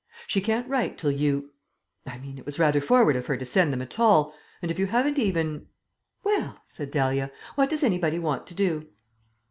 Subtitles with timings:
[0.25, 1.51] "She can't write till you
[2.07, 4.79] I mean, it was rather forward of her to send them at all; and if
[4.79, 5.67] you haven't even"
[6.23, 8.87] "Well," said Dahlia, "what does anybody want to do?"